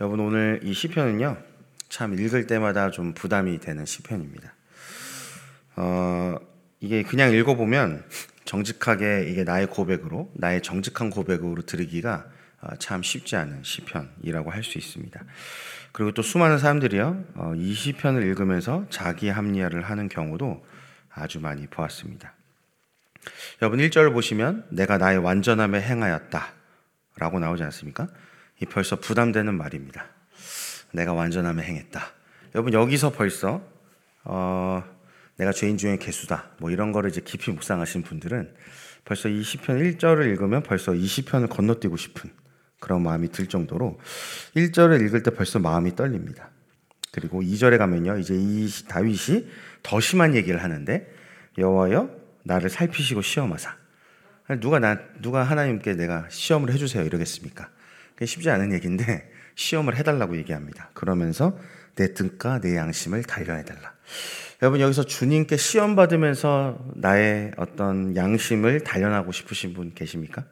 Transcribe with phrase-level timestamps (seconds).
[0.00, 1.36] 여러분 오늘 이 시편은요
[1.88, 4.52] 참 읽을 때마다 좀 부담이 되는 시편입니다.
[5.76, 6.36] 어,
[6.80, 8.04] 이게 그냥 읽어보면
[8.44, 12.26] 정직하게 이게 나의 고백으로 나의 정직한 고백으로 들으기가
[12.60, 15.24] 어, 참 쉽지 않은 시편이라고 할 수 있습니다.
[15.92, 20.66] 그리고 또 수많은 사람들이요 어, 이 시편을 읽으면서 자기 합리화를 하는 경우도
[21.12, 22.32] 아주 많이 보았습니다.
[23.62, 26.52] 여러분 1절 보시면 내가 나의 완전함에 행하였다
[27.16, 28.08] 라고 나오지 않습니까?
[28.64, 30.06] 이 벌써 부담되는 말입니다.
[30.92, 32.02] 내가 완전함에 행했다.
[32.54, 33.62] 여러분 여기서 벌써
[34.24, 34.82] 어,
[35.36, 36.50] 내가 죄인 중에 개수다.
[36.58, 38.54] 뭐 이런 거를 이제 깊이 묵상하신 분들은
[39.04, 42.30] 벌써 이 시편 1절을 읽으면 벌써 이 시편을 건너뛰고 싶은
[42.80, 43.98] 그런 마음이 들 정도로
[44.56, 46.48] 1절을 읽을 때 벌써 마음이 떨립니다.
[47.12, 48.18] 그리고 2절에 가면요.
[48.18, 49.46] 이제 이 다윗이
[49.82, 51.12] 더 심한 얘기를 하는데
[51.58, 52.10] 여호와여
[52.44, 53.76] 나를 살피시고 시험하사.
[54.60, 57.68] 누가 나 누가 하나님께 내가 시험을 해 주세요 이러겠습니까?
[58.22, 60.90] 쉽지 않은 얘기인데 시험을 해 달라고 얘기합니다.
[60.94, 61.58] 그러면서
[61.96, 63.94] 내 등과 내 양심을 단련해 달라.
[64.62, 70.44] 여러분 여기서 주님께 시험 받으면서 나의 어떤 양심을 단련하고 싶으신 분 계십니까?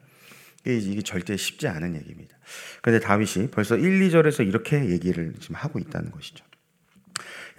[0.65, 2.37] 이게 절대 쉽지 않은 얘기입니다.
[2.81, 6.45] 그런데 다윗이 벌써 1, 2절에서 이렇게 얘기를 지금 하고 있다는 것이죠.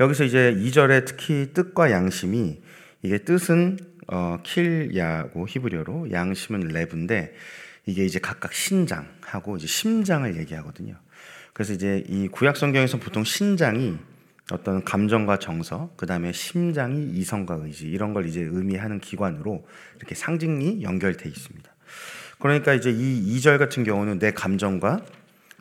[0.00, 2.62] 여기서 이제 2절에 특히 뜻과 양심이
[3.02, 7.34] 이게 뜻은 어, 킬야고 히브리어로 양심은 레브인데
[7.86, 10.96] 이게 이제 각각 신장하고 이제 심장을 얘기하거든요.
[11.52, 13.98] 그래서 이제 이 구약 성경에서 보통 신장이
[14.50, 20.82] 어떤 감정과 정서, 그 다음에 심장이 이성과 의지 이런 걸 이제 의미하는 기관으로 이렇게 상징이
[20.82, 21.70] 연결돼 있습니다.
[22.38, 25.04] 그러니까 이제 이 2절 같은 경우는 내 감정과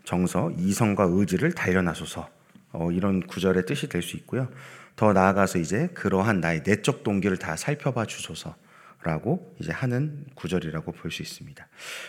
[0.03, 2.29] 정서, 이성과 의지를 단련하소서
[2.73, 4.49] 어, 이런 구절의 뜻이 될 수 있고요.
[4.95, 8.55] 더 나아가서 이제 그러한 나의 내적 동기를 다 살펴봐 주소서
[9.03, 11.67] 라고 이제 하는 구절이라고 볼 수 있습니다.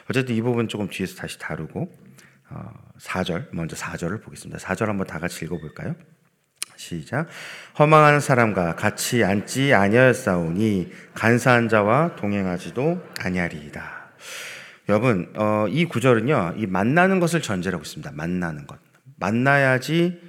[0.08, 1.92] 어쨌든 이 부분 조금 뒤에서 다시 다루고
[2.50, 4.58] 어, 4절 먼저 4절을 보겠습니다.
[4.58, 5.94] 4절 한번 다 같이 읽어볼까요?
[6.76, 7.28] 시작.
[7.78, 14.10] 허망한 사람과 같이 앉지 아니하였사오니 간사한 자와 동행하지도 아니하리이다.
[14.88, 18.12] 여러분, 어, 이 구절은요, 이 만나는 것을 전제라고 있습니다.
[18.12, 18.78] 만나는 것.
[19.16, 20.20] 만나야지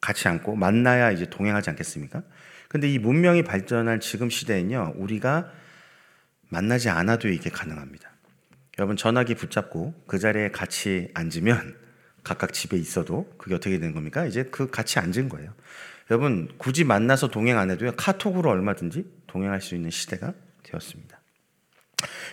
[0.00, 2.22] 같이 앉고 만나야 이제 동행하지 않겠습니까?
[2.68, 5.50] 근데 이 문명이 발전한 지금 시대엔요, 우리가
[6.48, 8.10] 만나지 않아도 이게 가능합니다.
[8.78, 11.76] 여러분, 전화기 붙잡고 그 자리에 같이 앉으면
[12.22, 14.26] 각각 집에 있어도 그게 어떻게 되는 겁니까?
[14.26, 15.52] 이제 그 같이 앉은 거예요.
[16.10, 20.32] 여러분, 굳이 만나서 동행 안 해도요, 카톡으로 얼마든지 동행할 수 있는 시대가
[20.62, 21.20] 되었습니다.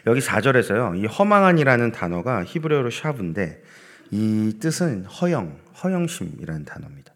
[0.08, 3.64] 여기 4절에서요, 이 허망한이라는 단어가 히브리어로 샤브인데,
[4.12, 7.14] 이 뜻은 허영, 허영심이라는 단어입니다.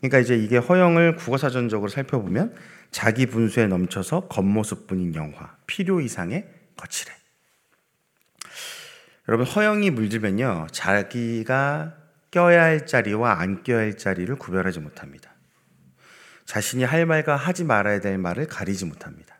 [0.00, 2.54] 그러니까 이제 이게 허영을 국어사전적으로 살펴보면
[2.90, 7.12] 자기 분수에 넘쳐서 겉모습뿐인 영화, 필요 이상의 거칠해.
[9.28, 11.94] 여러분 허영이 물들면요 자기가
[12.30, 15.30] 껴야 할 자리와 안 껴야 할 자리를 구별하지 못합니다.
[16.46, 19.36] 자신이 할 말과 하지 말아야 될 말을 가리지 못합니다.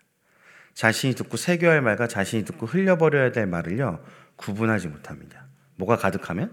[0.75, 4.04] 자신이 듣고 새겨야 할 말과 자신이 듣고 흘려버려야 될 말을요
[4.37, 5.47] 구분하지 못합니다.
[5.76, 6.53] 뭐가 가득하면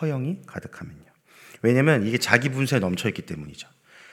[0.00, 1.10] 허영이 가득하면요.
[1.62, 3.68] 왜냐하면 이게 자기 분수에 넘쳐 있기 때문이죠.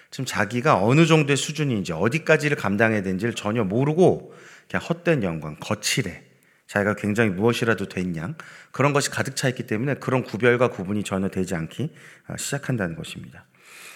[0.10, 4.34] 지금 자기가 어느 정도의 수준인지 어디까지를 감당해야 되는지를 전혀 모르고
[4.70, 6.24] 그냥 헛된 영광, 거칠해.
[6.68, 8.36] 자기가 굉장히 무엇이라도 된 양,
[8.72, 11.94] 그런 것이 가득 차 있기 때문에 그런 구별과 구분이 전혀 되지 않기
[12.28, 13.46] 아, 시작한다는 것입니다.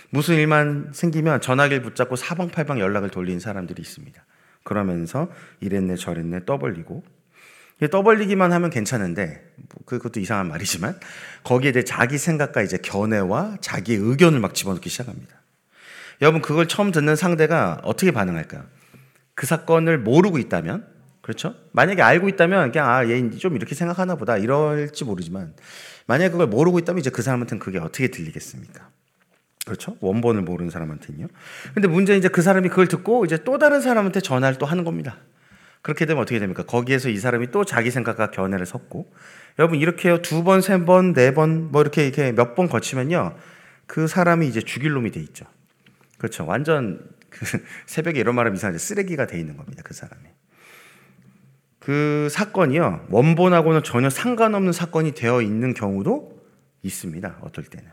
[0.09, 4.25] 무슨 일만 생기면 전화기를 붙잡고 사방팔방 연락을 돌리는 사람들이 있습니다.
[4.63, 5.29] 그러면서
[5.59, 7.03] 이랬네 저랬네 떠벌리고
[7.89, 10.99] 떠벌리기만 하면 괜찮은데 뭐 그것도 이상한 말이지만
[11.43, 15.40] 거기에 대해 자기 생각과 이제 견해와 자기 의견을 막 집어넣기 시작합니다.
[16.21, 18.63] 여러분 그걸 처음 듣는 상대가 어떻게 반응할까요?
[19.35, 20.85] 그 사건을 모르고 있다면
[21.21, 21.55] 그렇죠?
[21.71, 25.53] 만약에 알고 있다면 그냥 아, 얘 좀 이렇게 생각하나 보다 이럴지 모르지만
[26.07, 28.89] 만약에 그걸 모르고 있다면 이제 그 사람한테는 그게 어떻게 들리겠습니까?
[29.65, 29.95] 그렇죠?
[29.99, 31.27] 원본을 모르는 사람한테는요.
[31.75, 35.17] 근데 문제는 이제 그 사람이 그걸 듣고 이제 또 다른 사람한테 전화를 또 하는 겁니다.
[35.83, 36.63] 그렇게 되면 어떻게 됩니까?
[36.63, 39.11] 거기에서 이 사람이 또 자기 생각과 견해를 섞고
[39.59, 43.35] 여러분 이렇게요 두 번, 세 번, 네 번 뭐 이렇게 이렇게 몇 번 거치면요
[43.85, 45.45] 그 사람이 이제 죽일 놈이 돼 있죠.
[46.21, 46.45] 그렇죠.
[46.45, 46.99] 완전
[47.31, 47.45] 그
[47.87, 49.81] 새벽에 이런 말하면 이상하게 쓰레기가 돼 있는 겁니다.
[49.83, 50.23] 그 사람이.
[51.79, 56.39] 그 사건이요 원본하고는 전혀 상관없는 사건이 되어 있는 경우도
[56.83, 57.39] 있습니다.
[57.41, 57.89] 어떨 때는.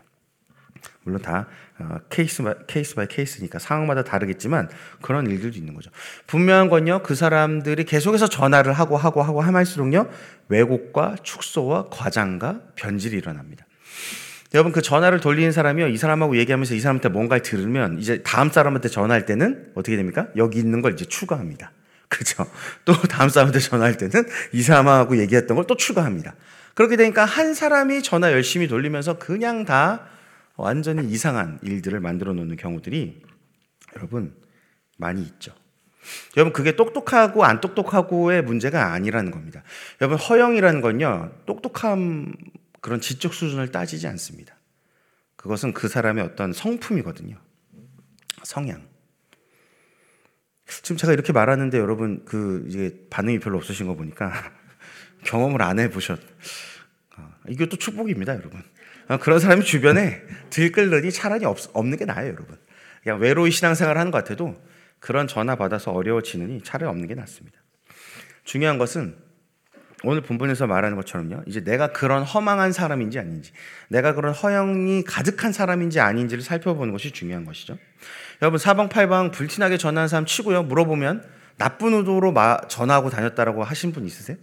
[1.01, 1.47] 물론 다
[1.79, 4.69] 어, case by, case by case니까 상황마다 다르겠지만
[5.01, 5.89] 그런 일들도 있는 거죠.
[6.27, 7.01] 분명한 건요.
[7.01, 10.07] 그 사람들이 계속해서 전화를 하고 하고 하고 하면수록요
[10.49, 13.65] 왜곡과 축소와 과장과 변질이 일어납니다.
[14.53, 15.87] 여러분 그 전화를 돌리는 사람이요.
[15.87, 20.27] 이 사람하고 얘기하면서 이 사람한테 뭔가를 들으면 이제 다음 사람한테 전화할 때는 어떻게 됩니까?
[20.37, 21.71] 여기 있는 걸 이제 추가합니다.
[22.09, 22.47] 그죠?
[22.85, 24.11] 또 다음 사람한테 전화할 때는
[24.51, 26.35] 이 사람하고 얘기했던 걸 또 추가합니다.
[26.73, 30.07] 그렇게 되니까 한 사람이 전화 열심히 돌리면서 그냥 다
[30.55, 33.21] 완전히 이상한 일들을 만들어 놓는 경우들이
[33.95, 34.33] 여러분
[34.97, 35.53] 많이 있죠.
[36.37, 39.61] 여러분 그게 똑똑하고 안 똑똑하고의 문제가 아니라는 겁니다.
[40.01, 42.33] 여러분 허영이라는 건요 똑똑함
[42.81, 44.55] 그런 지적 수준을 따지지 않습니다.
[45.35, 47.37] 그것은 그 사람의 어떤 성품이거든요.
[48.43, 48.87] 성향.
[50.65, 54.31] 지금 제가 이렇게 말하는데 여러분 그 이제 반응이 별로 없으신 거 보니까
[55.25, 56.19] 경험을 안 해보셨.
[57.15, 58.61] 아, 이것도 축복입니다, 여러분.
[59.07, 60.21] 아, 그런 사람이 주변에
[60.51, 62.57] 들끓느니 차라리 없, 없는 게 나아요, 여러분.
[63.01, 64.61] 그냥 외로이 신앙생활 하는 것 같아도
[64.99, 67.57] 그런 전화 받아서 어려워지느니 차라리 없는 게 낫습니다.
[68.43, 69.17] 중요한 것은
[70.03, 71.43] 오늘 본문에서 말하는 것처럼요.
[71.45, 73.51] 이제 내가 그런 허망한 사람인지 아닌지,
[73.89, 77.77] 내가 그런 허영이 가득한 사람인지 아닌지를 살펴보는 것이 중요한 것이죠.
[78.41, 80.63] 여러분 사방팔방 불티나게 전화하는 사람 치고요.
[80.63, 81.23] 물어보면
[81.57, 82.33] 나쁜 의도로
[82.69, 84.37] 전화하고 다녔다라고 하신 분 있으세요?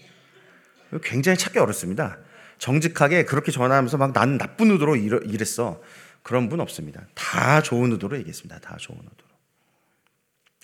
[1.02, 2.18] 굉장히 찾기 어렵습니다.
[2.58, 5.80] 정직하게 그렇게 전화하면서 막 나는 나쁜 의도로 이랬어.
[6.22, 7.06] 그런 분 없습니다.
[7.14, 8.58] 다 좋은 의도로 얘기했습니다.
[8.58, 9.30] 다 좋은 의도로.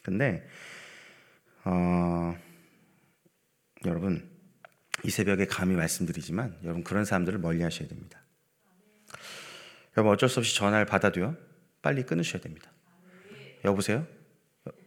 [0.02, 0.46] 근데
[1.64, 2.36] 어,
[3.86, 4.31] 여러분
[5.04, 8.20] 이 새벽에 감히 말씀드리지만 여러분 그런 사람들을 멀리 하셔야 됩니다.
[9.96, 11.36] 여러분 어쩔 수 없이 전화를 받아도요.
[11.82, 12.70] 빨리 끊으셔야 됩니다.
[13.64, 14.06] 여보세요?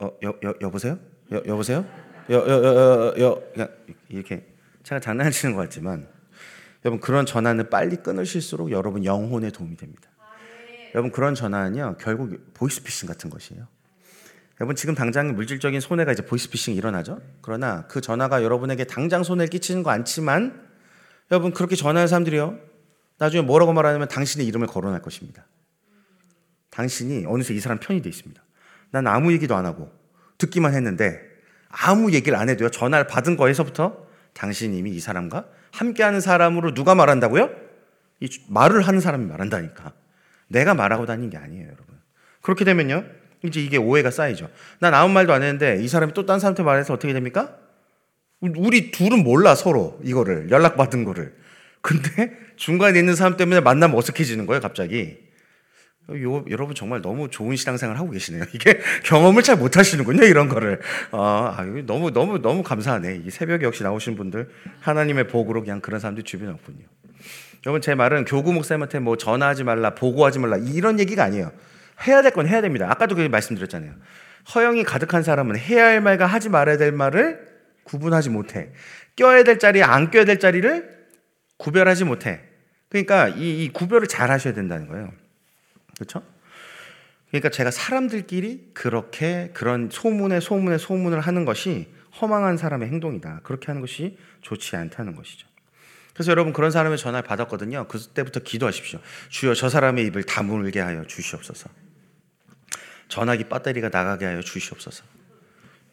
[0.01, 0.99] 여, 여, 여, 여보세요?
[1.31, 1.85] 여, 여보세요?
[2.29, 3.69] 여, 여, 여, 여, 여,
[4.09, 4.45] 이렇게
[4.83, 6.07] 제가 장난치는 것 같지만
[6.85, 10.09] 여러분 그런 전화는 빨리 끊으실수록 여러분 영혼에 도움이 됩니다.
[10.93, 13.67] 여러분 그런 전화는요 결국 보이스피싱 같은 것이에요.
[14.59, 17.21] 여러분 지금 당장 물질적인 손해가 이제 보이스피싱이 일어나죠.
[17.41, 20.65] 그러나 그 전화가 여러분에게 당장 손해를 끼치는 거 않지만
[21.31, 22.57] 여러분 그렇게 전화하는 사람들이요
[23.17, 25.45] 나중에 뭐라고 말하냐면 당신의 이름을 거론할 것입니다.
[26.69, 28.41] 당신이 어느새 이 사람 편이 돼 있습니다.
[28.91, 29.91] 난 아무 얘기도 안 하고
[30.37, 31.21] 듣기만 했는데
[31.69, 37.49] 아무 얘기를 안 해도요 전화를 받은 거에서부터 당신 이미 이 사람과 함께하는 사람으로 누가 말한다고요?
[38.21, 39.93] 이 말을 하는 사람이 말한다니까.
[40.47, 41.99] 내가 말하고 다닌 게 아니에요, 여러분.
[42.41, 43.03] 그렇게 되면요,
[43.47, 44.49] 이제 이게 오해가 쌓이죠.
[44.79, 47.55] 난 아무 말도 안 했는데 이 사람이 또 딴 사람한테 말해서 어떻게 됩니까?
[48.41, 51.33] 우리 둘은 몰라 서로 이거를 연락 받은 거를.
[51.81, 55.17] 근데 중간에 있는 사람 때문에 만나면 어색해지는 거예요, 갑자기.
[56.11, 58.43] 요, 여러분 정말 너무 좋은 신앙생활 하고 계시네요.
[58.53, 60.79] 이게 경험을 잘 못하시는군요, 이런 거를.
[61.11, 63.23] 아, 아 너무 너무 너무 감사하네.
[63.25, 64.49] 이 새벽에 역시 나오신 분들
[64.81, 66.85] 하나님의 복으로 그냥 그런 사람들이 주변에 없군요.
[67.65, 71.51] 여러분 제 말은 교구 목사님한테 뭐 전화하지 말라, 보고하지 말라 이런 얘기가 아니에요.
[72.07, 72.89] 해야 될 건 해야 됩니다.
[72.89, 73.93] 아까도 그 말씀드렸잖아요.
[74.53, 77.47] 허영이 가득한 사람은 해야 할 말과 하지 말아야 될 말을
[77.83, 78.71] 구분하지 못해.
[79.15, 81.07] 껴야 될 자리에 안 껴야 될 자리를
[81.57, 82.41] 구별하지 못해.
[82.89, 85.11] 그러니까 이, 이 구별을 잘 하셔야 된다는 거예요.
[85.95, 86.23] 그렇죠?
[87.29, 93.41] 그러니까 제가 사람들끼리 그렇게 그런 소문에 소문에 소문을 하는 것이 허망한 사람의 행동이다.
[93.43, 95.47] 그렇게 하는 것이 좋지 않다는 것이죠.
[96.13, 97.87] 그래서 여러분 그런 사람의 전화를 받았거든요.
[97.87, 98.99] 그때부터 기도하십시오.
[99.29, 101.69] 주여 저 사람의 입을 다물게 하여 주시옵소서.
[103.07, 105.03] 전화기 배터리가 나가게 하여 주시옵소서.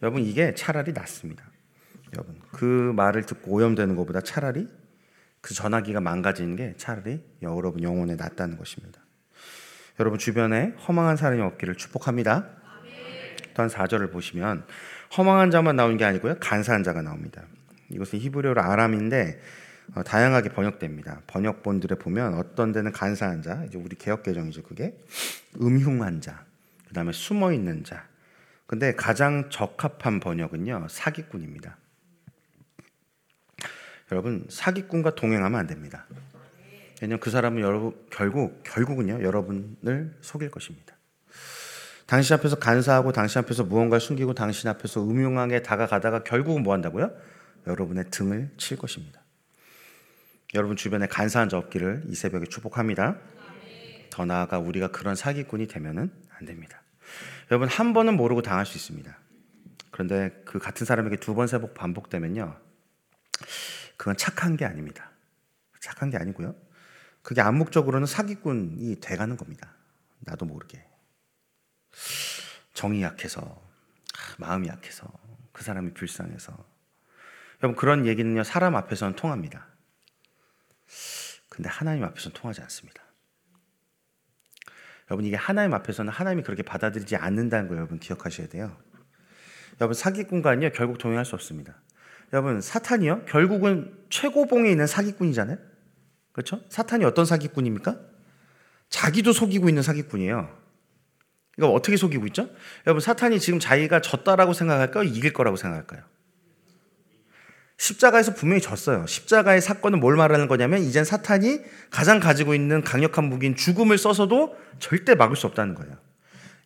[0.01, 1.43] 여러분 이게 차라리 낫습니다.
[2.13, 4.67] 여러분 그 말을 듣고 오염되는 것보다 차라리
[5.41, 9.01] 그 전화기가 망가지는 게 차라리 여러분 영혼에 낫다는 것입니다.
[9.99, 12.47] 여러분 주변에 허망한 사람이 없기를 축복합니다.
[13.53, 14.65] 또한 4절을 보시면
[15.15, 16.37] 허망한 자만 나오는 게 아니고요.
[16.39, 17.43] 간사한 자가 나옵니다.
[17.89, 19.39] 이것은 히브리어로 아람인데
[19.95, 21.21] 어, 다양하게 번역됩니다.
[21.27, 24.63] 번역본들에 보면 어떤 데는 간사한 자, 이제 우리 개혁 개정이죠.
[24.63, 24.97] 그게
[25.61, 26.45] 음흉한 자,
[26.93, 28.07] 그 다음에 숨어 있는 자.
[28.67, 30.85] 근데 가장 적합한 번역은요.
[30.91, 31.75] 사기꾼입니다.
[34.11, 36.05] 여러분 사기꾼과 동행하면 안 됩니다.
[37.01, 40.95] 왜냐하면 그 사람은 여러분 결국 결국은요 여러분을 속일 것입니다.
[42.05, 47.09] 당신 앞에서 간사하고 당신 앞에서 무언가를 숨기고 당신 앞에서 음흉하게 다가가다가 결국은 뭐 한다고요?
[47.65, 49.19] 여러분의 등을 칠 것입니다.
[50.53, 53.17] 여러분 주변에 간사한 자 없기를 이 새벽에 축복합니다.
[54.11, 56.82] 더 나아가 우리가 그런 사기꾼이 되면은 안 됩니다.
[57.51, 59.15] 여러분 한 번은 모르고 당할 수 있습니다.
[59.91, 62.59] 그런데 그 같은 사람에게 두 번, 세 번 반복되면요.
[63.97, 65.11] 그건 착한 게 아닙니다.
[65.79, 66.55] 착한 게 아니고요.
[67.21, 69.73] 그게 암묵적으로는 사기꾼이 돼가는 겁니다.
[70.19, 70.85] 나도 모르게.
[72.73, 73.61] 정이 약해서,
[74.39, 75.07] 마음이 약해서,
[75.51, 76.53] 그 사람이 불쌍해서.
[77.61, 79.67] 여러분, 그런 얘기는요, 사람 앞에서는 통합니다.
[81.49, 83.02] 근데 하나님 앞에서는 통하지 않습니다.
[85.09, 88.77] 여러분, 이게 하나님 앞에서는 하나님이 그렇게 받아들이지 않는다는 걸 여러분 기억하셔야 돼요.
[89.81, 91.75] 여러분, 사기꾼과는요, 결국 동행할 수 없습니다.
[92.31, 95.57] 여러분, 사탄이요, 결국은 최고봉에 있는 사기꾼이잖아요?
[96.31, 96.61] 그렇죠?
[96.69, 97.99] 사탄이 어떤 사기꾼입니까?
[98.89, 100.63] 자기도 속이고 있는 사기꾼이에요.
[101.57, 102.49] 이거 어떻게 속이고 있죠?
[102.87, 105.03] 여러분 사탄이 지금 자기가 졌다라고 생각할까요?
[105.03, 106.03] 이길 거라고 생각할까요?
[107.77, 109.05] 십자가에서 분명히 졌어요.
[109.07, 115.15] 십자가의 사건은 뭘 말하는 거냐면 이젠 사탄이 가장 가지고 있는 강력한 무기인 죽음을 써서도 절대
[115.15, 115.97] 막을 수 없다는 거예요.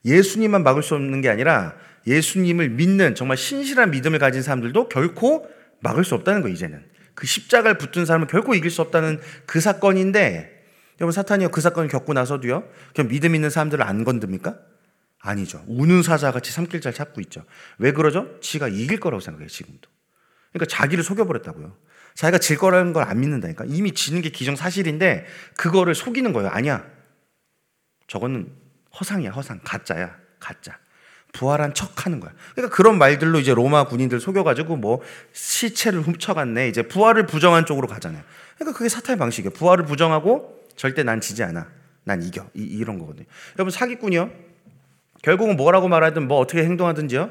[0.05, 5.49] 예수님만 막을 수 없는 게 아니라 예수님을 믿는 정말 신실한 믿음을 가진 사람들도 결코
[5.79, 6.83] 막을 수 없다는 거예요, 이제는.
[7.13, 10.55] 그 십자가를 붙든 사람은 결코 이길 수 없다는 그 사건인데
[10.99, 12.63] 여러분 사탄이요 그 사건을 겪고 나서도요
[12.95, 14.57] 그냥 믿음 있는 사람들을 안 건듭니까?
[15.19, 15.63] 아니죠.
[15.67, 17.43] 우는 사자 같이 삼킬 잘 찾고 있죠.
[17.79, 18.39] 왜 그러죠?
[18.39, 19.89] 지가 이길 거라고 생각해요, 지금도.
[20.53, 21.75] 그러니까 자기를 속여버렸다고요.
[22.15, 23.65] 자기가 질 거라는 걸 안 믿는다니까.
[23.67, 25.25] 이미 지는 게 기정사실인데
[25.55, 26.49] 그거를 속이는 거예요.
[26.49, 26.85] 아니야.
[28.07, 28.51] 저거는
[28.99, 29.59] 허상이야, 허상.
[29.63, 30.77] 가짜야, 가짜.
[31.33, 32.31] 부활한 척 하는 거야.
[32.55, 35.01] 그러니까 그런 말들로 이제 로마 군인들 속여가지고 뭐
[35.33, 36.69] 시체를 훔쳐갔네.
[36.69, 38.23] 이제 부활을 부정한 쪽으로 가잖아요.
[38.55, 39.51] 그러니까 그게 사탄의 방식이에요.
[39.53, 41.67] 부활을 부정하고 절대 난 지지 않아.
[42.05, 42.49] 난 이겨.
[42.53, 43.25] 이, 런 거거든요.
[43.57, 44.31] 여러분, 사기꾼이요.
[45.21, 47.29] 결국은 뭐라고 말하든 뭐 어떻게 행동하든지요.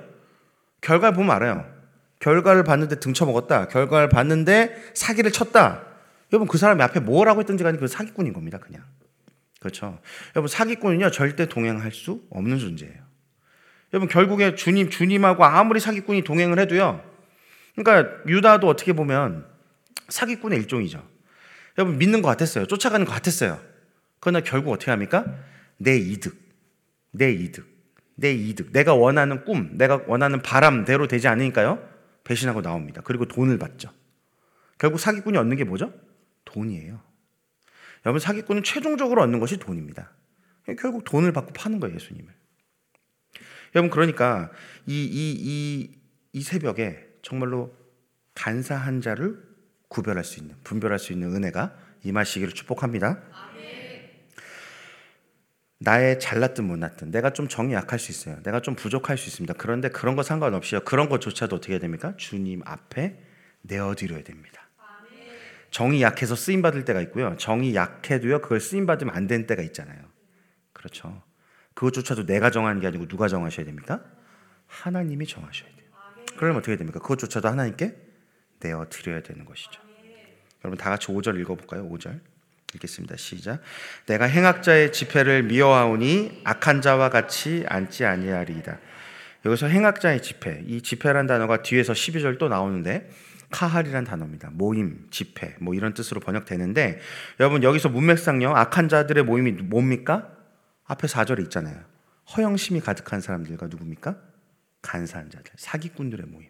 [0.83, 1.76] 결과를 보면 알아요.
[2.21, 3.69] 결과를 봤는데 등쳐먹었다.
[3.69, 5.85] 결과를 봤는데 사기를 쳤다.
[6.33, 8.59] 여러분 그 사람이 앞에 뭐라고 했든지 간에 그 사기꾼인 겁니다.
[8.59, 8.83] 그냥.
[9.61, 9.99] 그렇죠.
[10.35, 13.07] 여러분 사기꾼은요 절대 동행할 수 없는 존재예요.
[13.93, 17.03] 여러분 결국에 주님 주님하고 아무리 사기꾼이 동행을 해도요.
[17.75, 19.47] 그러니까 유다도 어떻게 보면
[20.09, 21.07] 사기꾼의 일종이죠.
[21.79, 22.67] 여러분 믿는 것 같았어요.
[22.67, 23.61] 쫓아가는 것 같았어요.
[24.21, 25.25] 그러나 결국 어떻게 합니까?
[25.77, 26.37] 내 이득,
[27.11, 27.67] 내 이득,
[28.15, 31.96] 내 이득, 내가 원하는 꿈, 내가 원하는 바람대로 되지 않으니까요.
[32.27, 33.01] 배신하고 나옵니다.
[33.05, 33.91] 그리고 돈을 받죠.
[34.79, 35.93] 결국 사기꾼이 얻는 게 뭐죠?
[36.45, 37.01] 돈이에요.
[38.05, 40.11] 여러분 사기꾼은 최종적으로 얻는 것이 돈입니다.
[40.79, 42.33] 결국 돈을 받고 파는 거예요, 예수님을.
[43.75, 44.51] 여러분 그러니까
[44.87, 45.37] 이 이
[45.93, 45.97] 이
[46.33, 47.75] 이 새벽에 정말로
[48.35, 49.43] 간사한 자를
[49.89, 53.23] 구별할 수 있는 분별할 수 있는 은혜가 임하시기를 축복합니다.
[55.79, 58.43] 나의 잘났든 못났든 내가 좀 정이 약할 수 있어요.
[58.43, 59.55] 내가 좀 부족할 수 있습니다.
[59.55, 60.81] 그런데 그런 거 상관없이요.
[60.81, 62.15] 그런 것조차도 어떻게 해야 됩니까?
[62.17, 63.21] 주님 앞에
[63.63, 64.63] 내어드려야 됩니다.
[65.71, 67.37] 정이 약해서 쓰임 받을 때가 있고요.
[67.37, 68.41] 정이 약해도요.
[68.41, 69.99] 그걸 쓰임 받으면 안 되는 때가 있잖아요.
[70.73, 71.23] 그렇죠.
[71.75, 74.03] 그것조차도 내가 정하는 게 아니고 누가 정하셔야 됩니까?
[74.67, 75.91] 하나님이 정하셔야 돼요.
[76.39, 77.01] 그러면 어떻게 됩니까?
[77.01, 77.95] 그것조차도 하나님께
[78.61, 79.83] 내어 드려야 되는 것이죠.
[80.65, 81.87] 여러분 다 같이 5절 읽어 볼까요?
[81.91, 82.21] 5절.
[82.75, 83.17] 읽겠습니다.
[83.17, 83.61] 시작.
[84.07, 88.79] 내가 행악자의 지폐를 미워하오니 악한 자와 같이 앉지 아니하리이다.
[89.45, 93.09] 여기서 행악자의 지폐, 이 지폐란 단어가 뒤에서 12절 또 나오는데
[93.51, 94.51] 카할이란 단어입니다.
[94.53, 96.99] 모임, 집회, 뭐 이런 뜻으로 번역되는데
[97.39, 100.29] 여러분 여기서 문맥상요 악한 자들의 모임이 뭡니까?
[100.85, 101.77] 앞에 4절에 있잖아요.
[102.37, 104.17] 허영심이 가득한 사람들과 누굽니까?
[104.83, 106.49] 간사한 자들, 사기꾼들의 모임.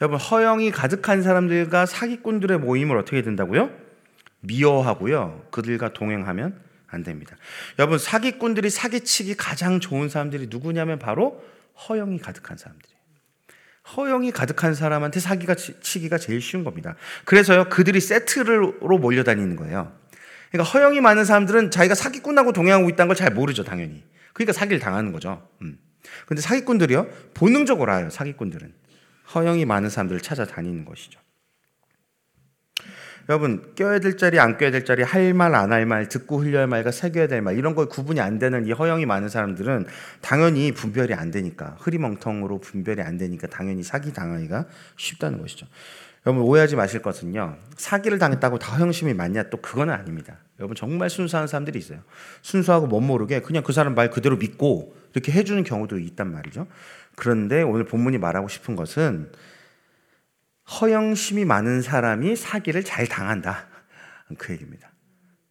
[0.00, 3.70] 여러분 허영이 가득한 사람들과 사기꾼들의 모임을 어떻게 된다고요?
[4.42, 5.46] 미워하고요.
[5.50, 7.36] 그들과 동행하면 안 됩니다.
[7.78, 11.42] 여러분 사기꾼들이 사기치기 가장 좋은 사람들이 누구냐면 바로
[11.88, 12.92] 허영이 가득한 사람들이에요.
[13.96, 16.94] 허영이 가득한 사람한테 사기가 치기가 제일 쉬운 겁니다.
[17.24, 19.92] 그래서요 그들이 세트로 몰려다니는 거예요.
[20.50, 24.04] 그러니까 허영이 많은 사람들은 자기가 사기꾼하고 동행하고 있다는 걸 잘 모르죠 당연히.
[24.34, 25.48] 그러니까 사기를 당하는 거죠.
[25.62, 25.78] 음.
[26.26, 28.10] 근데 사기꾼들이요 본능적으로 알아요.
[28.10, 28.72] 사기꾼들은
[29.34, 31.18] 허영이 많은 사람들을 찾아다니는 것이죠.
[33.32, 36.60] 여러분 껴야 될 자리 안 껴야 될 자리 할 말 안 할 말 듣고 흘려야
[36.60, 39.86] 할 말과 새겨야 될 말 이런 거 구분이 안 되는 이 허영이 많은 사람들은
[40.20, 44.66] 당연히 분별이 안 되니까 흐리멍텅으로 분별이 안 되니까 당연히 사기 당하기가
[44.98, 45.66] 쉽다는 것이죠.
[46.26, 50.36] 여러분 오해하지 마실 것은요 사기를 당했다고 다 허영심이 많냐 또 그거는 아닙니다.
[50.58, 52.00] 여러분 정말 순수한 사람들이 있어요.
[52.42, 56.66] 순수하고 멋 모르게 그냥 그 사람 말 그대로 믿고 이렇게 해주는 경우도 있단 말이죠.
[57.16, 59.30] 그런데 오늘 본문이 말하고 싶은 것은
[60.70, 63.68] 허영심이 많은 사람이 사기를 잘 당한다.
[64.38, 64.90] 그 얘기입니다.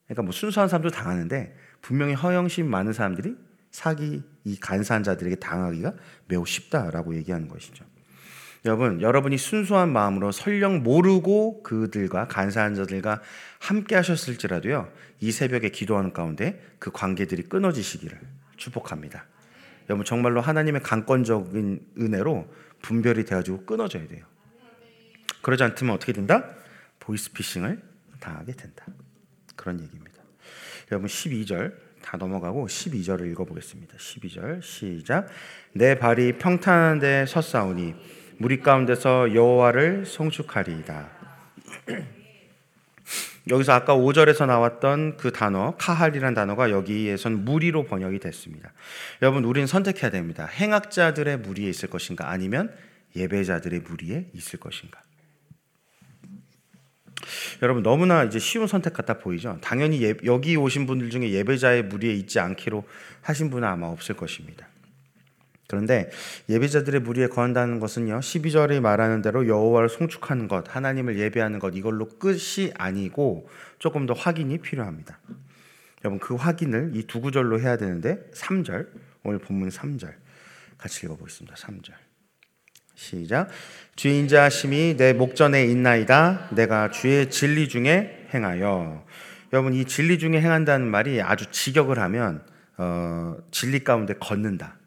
[0.05, 3.35] 그러니까 뭐 순수한 사람도 당하는데 분명히 허영심 많은 사람들이
[3.71, 5.93] 사기 이 간사한 자들에게 당하기가
[6.27, 7.85] 매우 쉽다라고 얘기하는 것이죠.
[8.65, 13.21] 여러분, 여러분이 순수한 마음으로 설령 모르고 그들과 간사한 자들과
[13.59, 18.19] 함께 하셨을지라도요, 이 새벽에 기도하는 가운데 그 관계들이 끊어지시기를
[18.57, 19.25] 축복합니다.
[19.89, 22.53] 여러분, 정말로 하나님의 강권적인 은혜로
[22.83, 24.25] 분별이 되어지고 끊어져야 돼요.
[25.41, 26.45] 그러지 않으면 어떻게 된다?
[26.99, 27.81] 보이스피싱을
[28.19, 28.85] 당하게 된다.
[29.55, 30.21] 그런 얘기입니다.
[30.91, 33.97] 여러분 12절 다 넘어가고 12절을 읽어보겠습니다.
[33.97, 35.27] 12절 시작.
[35.73, 37.95] 내 발이 평탄한 데 섰사오니
[38.37, 41.09] 무리 가운데서 여호와를 송축하리이다.
[43.49, 48.71] 여기서 아까 5절에서 나왔던 그 단어 카할이라는 단어가 여기에선 무리로 번역이 됐습니다.
[49.21, 50.45] 여러분 우리는 선택해야 됩니다.
[50.45, 52.73] 행악자들의 무리에 있을 것인가 아니면
[53.15, 55.01] 예배자들의 무리에 있을 것인가.
[57.61, 59.57] 여러분 너무나 이제 쉬운 선택 같아 보이죠.
[59.61, 62.83] 당연히 예, 여기 오신 분들 중에 예배자의 무리에 있지 않기로
[63.21, 64.67] 하신 분은 아마 없을 것입니다.
[65.67, 66.09] 그런데
[66.49, 68.19] 예배자들의 무리에 거한다는 것은요.
[68.19, 73.47] 12절에 말하는 대로 여호와를 송축하는 것, 하나님을 예배하는 것 이걸로 끝이 아니고
[73.79, 75.19] 조금 더 확인이 필요합니다.
[76.03, 78.87] 여러분 그 확인을 이 두 구절로 해야 되는데 3절
[79.23, 80.13] 오늘 본문 3절
[80.77, 81.55] 같이 읽어보겠습니다.
[81.55, 81.93] 3절
[82.95, 83.49] 시작
[83.95, 89.05] 주인 자 심이 내 목전에 있나이다 내가 주의 진리 중에 행하여
[89.53, 92.43] 여러분 이 진리 중에 행한다는 말이 아주 직역을 하면
[92.77, 94.77] 어, 진리 가운데 걷는다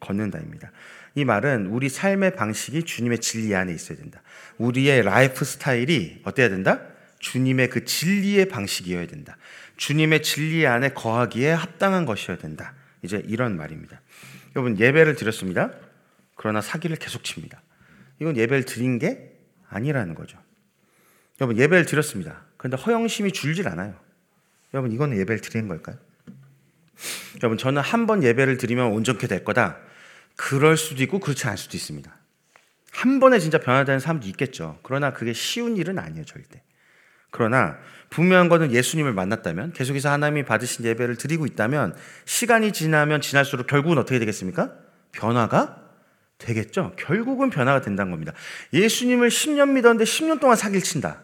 [0.00, 0.70] 걷는다입니다.
[1.14, 4.22] 이 말은 우리 삶의 방식이 주님의 진리 안에 있어야 된다.
[4.58, 6.80] 우리의 라이프 스타일이 어때야 된다?
[7.20, 9.36] 주님의 그 진리의 방식이어야 된다.
[9.76, 12.74] 주님의 진리 안에 거하기에 합당한 것이어야 된다.
[13.02, 14.00] 이제 이런 말입니다.
[14.56, 15.70] 여러분 예배를 드렸습니다.
[16.34, 17.62] 그러나 사기를 계속 칩니다.
[18.20, 19.32] 이건 예배를 드린 게
[19.68, 20.38] 아니라는 거죠.
[21.40, 22.44] 여러분 예배를 드렸습니다.
[22.56, 23.94] 그런데 허영심이 줄질 않아요.
[24.72, 25.96] 여러분 이거는 예배를 드린 걸까요?
[27.42, 29.78] 여러분 저는 한 번 예배를 드리면 온전케 될 거다.
[30.36, 32.14] 그럴 수도 있고 그렇지 않을 수도 있습니다.
[32.92, 34.78] 한 번에 진짜 변화되는 사람도 있겠죠.
[34.82, 36.62] 그러나 그게 쉬운 일은 아니에요, 절대.
[37.30, 37.78] 그러나
[38.10, 44.20] 분명한 것은 예수님을 만났다면 계속해서 하나님이 받으신 예배를 드리고 있다면 시간이 지나면 지날수록 결국은 어떻게
[44.20, 44.72] 되겠습니까?
[45.10, 45.83] 변화가
[46.38, 46.92] 되겠죠.
[46.98, 48.32] 결국은 변화가 된다는 겁니다.
[48.72, 51.22] 예수님을 10년 믿었는데 10년 동안 사기를 친다.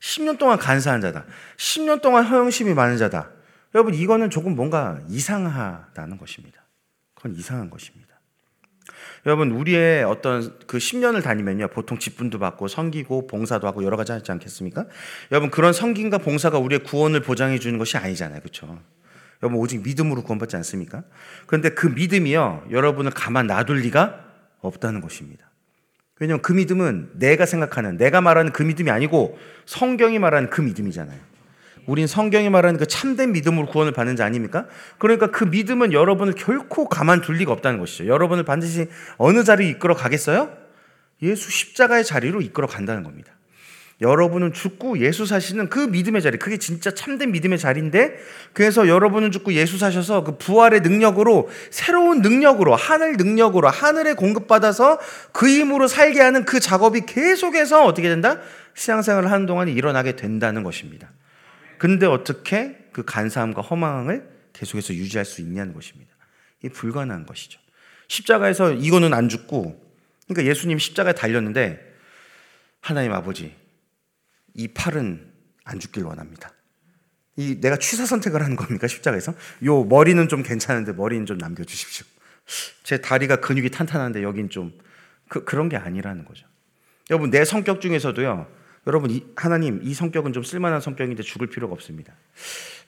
[0.00, 1.24] 10년 동안 간사한 자다.
[1.56, 3.30] 10년 동안 허영심이 많은 자다.
[3.74, 6.62] 여러분 이거는 조금 뭔가 이상하다는 것입니다.
[7.14, 8.14] 그건 이상한 것입니다.
[9.26, 14.30] 여러분 우리의 어떤 그 10년을 다니면요 보통 직분도 받고 섬기고 봉사도 하고 여러 가지 하지
[14.30, 14.86] 않겠습니까?
[15.32, 18.80] 여러분 그런 섬김과 봉사가 우리의 구원을 보장해 주는 것이 아니잖아요, 그렇죠?
[19.44, 21.04] 여러분 오직 믿음으로 구원받지 않습니까?
[21.46, 24.24] 그런데 그 믿음이요 여러분을 가만 놔둘 리가
[24.60, 25.50] 없다는 것입니다.
[26.18, 31.20] 왜냐하면 그 믿음은 내가 생각하는 내가 말하는 그 믿음이 아니고 성경이 말하는 그 믿음이잖아요.
[31.86, 34.66] 우린 성경이 말하는 그 참된 믿음으로 구원을 받는 자 아닙니까?
[34.98, 38.06] 그러니까 그 믿음은 여러분을 결코 가만 둘 리가 없다는 것이죠.
[38.06, 40.56] 여러분을 반드시 어느 자리로 이끌어 가겠어요?
[41.20, 43.32] 예수 십자가의 자리로 이끌어 간다는 겁니다.
[44.00, 48.16] 여러분은 죽고 예수 사시는 그 믿음의 자리, 그게 진짜 참된 믿음의 자리인데,
[48.52, 54.98] 그래서 여러분은 죽고 예수 사셔서 그 부활의 능력으로, 새로운 능력으로, 하늘 능력으로, 하늘에 공급받아서
[55.32, 58.40] 그 힘으로 살게 하는 그 작업이 계속해서 어떻게 된다?
[58.74, 61.10] 신앙생활을 하는 동안에 일어나게 된다는 것입니다.
[61.78, 66.12] 근데 어떻게 그 간사함과 허망을 계속해서 유지할 수 있냐는 것입니다.
[66.64, 67.60] 이 불가능한 것이죠.
[68.08, 69.80] 십자가에서 이거는 안 죽고,
[70.26, 71.94] 그러니까 예수님 십자가에 달렸는데,
[72.80, 73.54] 하나님 아버지,
[74.54, 75.32] 이 팔은
[75.64, 76.52] 안 죽길 원합니다.
[77.36, 79.34] 이 내가 취사 선택을 하는 겁니까 십자가에서?
[79.64, 82.06] 요 머리는 좀 괜찮은데 머리는 좀 남겨주십시오.
[82.82, 84.72] 제 다리가 근육이 탄탄한데 여긴 좀
[85.28, 86.46] 그, 그런 게 아니라는 거죠.
[87.10, 88.46] 여러분 내 성격 중에서도요.
[88.86, 92.12] 여러분 이, 하나님 이 성격은 좀 쓸만한 성격인데 죽을 필요가 없습니다.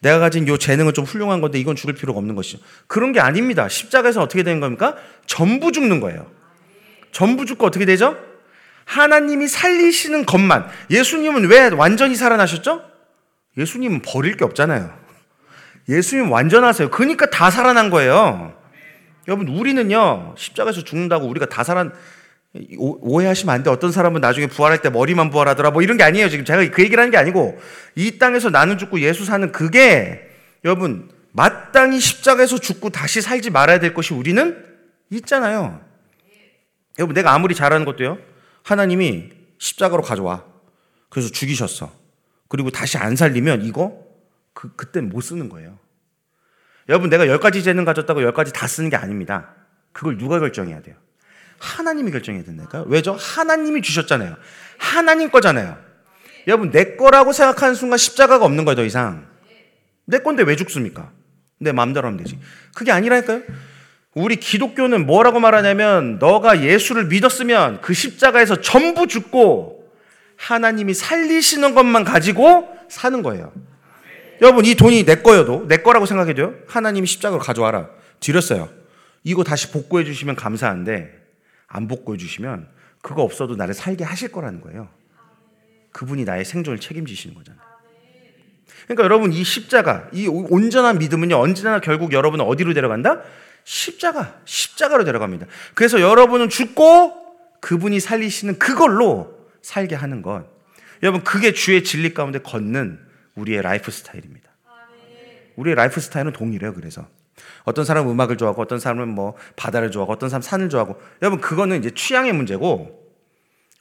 [0.00, 2.58] 내가 가진 요 재능은 좀 훌륭한 건데 이건 죽을 필요가 없는 것이죠.
[2.86, 3.68] 그런 게 아닙니다.
[3.68, 4.96] 십자가에서 어떻게 되는 겁니까?
[5.24, 6.30] 전부 죽는 거예요.
[7.12, 8.16] 전부 죽고 어떻게 되죠?
[8.86, 10.66] 하나님이 살리시는 것만.
[10.90, 12.82] 예수님은 왜 완전히 살아나셨죠?
[13.58, 14.96] 예수님은 버릴 게 없잖아요.
[15.88, 16.90] 예수님 완전하세요.
[16.90, 18.54] 그러니까 다 살아난 거예요.
[19.28, 21.90] 여러분 우리는요 십자가에서 죽는다고 우리가 다 살아
[22.78, 23.70] 오 해하시면 안 돼.
[23.70, 25.72] 어떤 사람은 나중에 부활할 때 머리만 부활하더라.
[25.72, 26.28] 뭐 이런 게 아니에요.
[26.28, 27.60] 지금 제가 그 얘기를 하는 게 아니고
[27.96, 30.30] 이 땅에서 나는 죽고 예수 사는 그게
[30.64, 34.64] 여러분 마땅히 십자가에서 죽고 다시 살지 말아야 될 것이 우리는
[35.10, 35.80] 있잖아요.
[36.98, 38.35] 여러분 내가 아무리 잘하는 것도요.
[38.66, 40.44] 하나님이 십자가로 가져와.
[41.08, 41.92] 그래서 죽이셨어.
[42.48, 44.04] 그리고 다시 안 살리면 이거
[44.54, 45.78] 그 그때 못 쓰는 거예요.
[46.88, 49.54] 여러분 내가 열 가지 재능 가졌다고 열 가지 다 쓰는 게 아닙니다.
[49.92, 50.96] 그걸 누가 결정해야 돼요?
[51.58, 52.86] 하나님이 결정해야 된다니까요.
[52.88, 53.12] 왜죠?
[53.12, 54.36] 하나님이 주셨잖아요.
[54.78, 55.78] 하나님 거잖아요.
[56.48, 59.26] 여러분, 내 거라고 생각하는 순간 십자가가 없는 거예요, 더 이상.
[60.04, 61.12] 내 건데 왜 죽습니까?
[61.58, 62.38] 내 마음대로 하면 되지.
[62.74, 63.42] 그게 아니라니까요.
[64.16, 69.92] 우리 기독교는 뭐라고 말하냐면, 너가 예수를 믿었으면 그 십자가에서 전부 죽고
[70.36, 73.52] 하나님이 살리시는 것만 가지고 사는 거예요.
[74.40, 77.90] 여러분, 이 돈이 내 거여도, 내 거라고 생각해도요, 하나님이 십자가를 가져와라.
[78.20, 78.70] 드렸어요.
[79.22, 81.12] 이거 다시 복구해 주시면 감사한데,
[81.66, 82.68] 안 복구해 주시면
[83.02, 84.88] 그거 없어도 나를 살게 하실 거라는 거예요.
[85.92, 87.60] 그분이 나의 생존을 책임지시는 거잖아요.
[88.84, 93.20] 그러니까 여러분 이 십자가, 이 온전한 믿음은요 언제나 결국 여러분은 어디로 데려간다?
[93.66, 95.46] 십자가, 십자가로 데려갑니다.
[95.74, 100.46] 그래서 여러분은 죽고 그분이 살리시는 그걸로 살게 하는 것.
[101.02, 103.00] 여러분 그게 주의 진리 가운데 걷는
[103.34, 104.48] 우리의 lifestyle입니다.
[105.56, 106.74] 우리의 lifestyle은 동일해요.
[106.74, 107.08] 그래서
[107.64, 111.80] 어떤 사람은 음악을 좋아하고 어떤 사람은 뭐 바다를 좋아하고 어떤 사람은 산을 좋아하고 여러분 그거는
[111.80, 113.04] 이제 취향의 문제고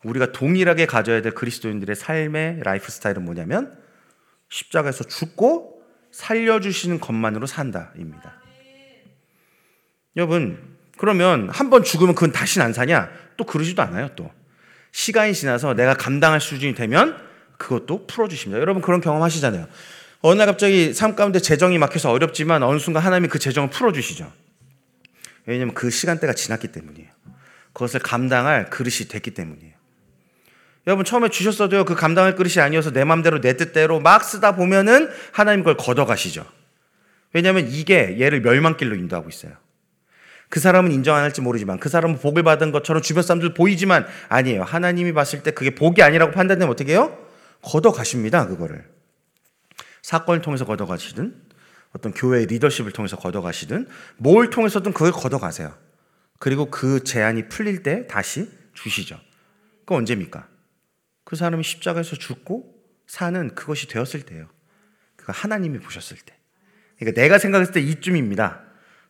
[0.04, 3.78] 우리가 동일하게 가져야 될 그리스도인들의 삶의 라이프 스타일은 뭐냐면
[4.50, 8.45] 십자가에서 죽고 살려주시는 것만으로 산다입니다.
[10.16, 10.58] 여러분
[10.98, 13.10] 그러면 한 번 죽으면 그건 다시는 안 사냐?
[13.38, 14.32] 또 그러지도 않아요, 또.
[14.92, 17.18] 시간이 지나서 내가 감당할 수준이 되면
[17.58, 18.62] 그것도 풀어주십니다.
[18.62, 19.68] 여러분 그런 경험 하시잖아요.
[20.22, 24.32] 어느 날 갑자기 삶 가운데 재정이 막혀서 어렵지만 어느 순간 하나님이 그 재정을 풀어주시죠.
[25.46, 27.10] 왜냐하면 그 시간대가 지났기 때문이에요.
[27.74, 29.74] 그것을 감당할 그릇이 됐기 때문이에요.
[30.88, 35.62] 여러분 처음에 주셨어도요 그 감당할 그릇이 아니어서 내 마음대로 내 뜻대로 막 쓰다 보면은 하나님
[35.62, 36.46] 그걸 걷어가시죠.
[37.34, 39.54] 왜냐하면 이게 얘를 멸망길로 인도하고 있어요.
[40.50, 44.64] 그 사람은 인정 안 할지 모르지만 그 사람은 복을 받은 것처럼 주변 사람들 보이지만 아니에요.
[44.64, 47.18] 하나님이 봤을 때 그게 복이 아니라고 판단되면 어떻게 해요?
[47.62, 48.48] 걷어가십니다.
[48.48, 48.86] 그거를.
[50.02, 51.42] 사건을 통해서 걷어가시든
[51.94, 55.76] 어떤 교회의 리더십을 통해서 걷어가시든 뭘 통해서든 그걸 걷어가세요.
[56.38, 59.20] 그리고 그 제한이 풀릴 때 다시 주시죠.
[59.86, 60.48] 그 언제입니까?
[61.24, 62.76] 그 사람이 십자가에서 죽고
[63.08, 64.48] 사는 그것이 되었을 때예요.
[65.16, 66.36] 그 하나님이 보셨을 때.
[67.00, 68.65] 그러니까 내가 생각했을 때 이쯤입니다.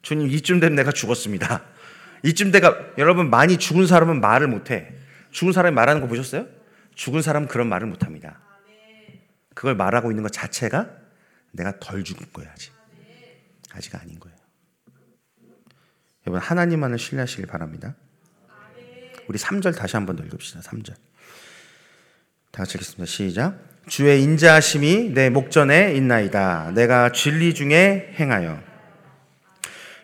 [0.05, 1.63] 주님 이쯤 되면 내가 죽었습니다.
[2.21, 4.93] 이쯤 내가 여러분 많이 죽은 사람은 말을 못해.
[5.31, 6.45] 죽은 사람이 말하는 거 보셨어요?
[6.93, 8.39] 죽은 사람은 그런 말을 못합니다.
[9.55, 10.91] 그걸 말하고 있는 것 자체가
[11.53, 12.71] 내가 덜 죽은 거야 아직.
[13.73, 14.37] 아직 아닌 거예요.
[16.27, 17.95] 여러분 하나님만을 신뢰하시길 바랍니다.
[19.27, 20.59] 우리 3절 다시 한 번 더 읽읍시다.
[20.59, 20.93] 3절.
[22.51, 23.05] 다 같이 읽겠습니다.
[23.05, 23.57] 시작.
[23.87, 26.73] 주의 인자하심이 내 목전에 있나이다.
[26.75, 28.74] 내가 진리 중에 행하여.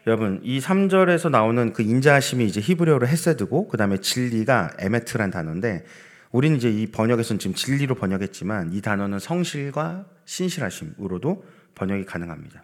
[0.07, 5.85] 여러분, 이 3절에서 나오는 그 인자하심이 이제 히브리어로 헤세드고, 그 다음에 진리가 에메트란 단어인데,
[6.31, 11.43] 우리는 이제 이 번역에서는 지금 진리로 번역했지만, 이 단어는 성실과 신실하심으로도
[11.75, 12.63] 번역이 가능합니다.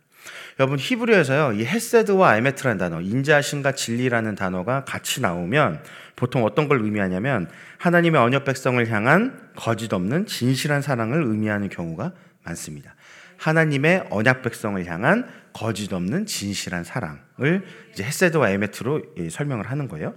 [0.60, 5.84] 여러분 히브리어에서요 이 헤세드와 에메트라는 단어 인자하심과 진리라는 단어가 같이 나오면
[6.15, 12.95] 보통 어떤 걸 의미하냐면 하나님의 언약 백성을 향한 거짓 없는 진실한 사랑을 의미하는 경우가 많습니다.
[13.38, 20.15] 하나님의 언약 백성을 향한 거짓 없는 진실한 사랑 을 이제 헤세드와 에메트로 설명을 하는 거예요.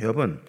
[0.00, 0.40] 여러분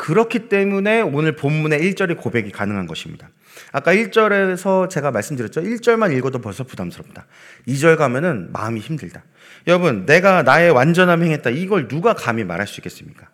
[0.00, 3.28] 그렇기 때문에 오늘 본문의 1절의 고백이 가능한 것입니다.
[3.70, 5.60] 아까 1절에서 제가 말씀드렸죠.
[5.60, 7.26] 1절만 읽어도 벌써 부담스럽다.
[7.68, 9.22] 2절 가면은 마음이 힘들다.
[9.66, 11.50] 여러분, 내가 나의 완전함 행했다.
[11.50, 13.28] 이걸 누가 감히 말할 수 있겠습니까?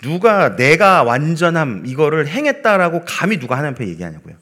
[0.00, 4.36] 누가 내가 완전함 이거를 행했다라고 감히 누가 하나님 앞에 얘기하냐고요.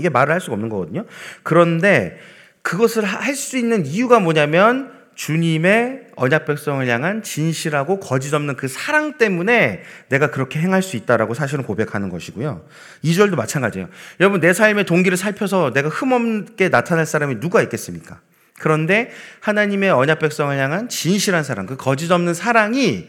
[0.00, 1.04] 이게 말을 할 수가 없는 거거든요.
[1.44, 2.18] 그런데
[2.62, 9.18] 그것을 할 수 있는 이유가 뭐냐면 주님의 언약 백성을 향한 진실하고 거짓 없는 그 사랑
[9.18, 12.64] 때문에 내가 그렇게 행할 수 있다라고 사실은 고백하는 것이고요.
[13.04, 13.88] 2절도 마찬가지예요.
[14.20, 18.20] 여러분 내 삶의 동기를 살펴서 내가 흠없게 나타날 사람이 누가 있겠습니까?
[18.58, 23.08] 그런데 하나님의 언약 백성을 향한 진실한 사랑, 그 거짓 없는 사랑이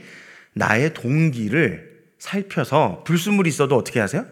[0.53, 4.25] 나의 동기를 살펴서 불순물이 있어도 어떻게 하세요?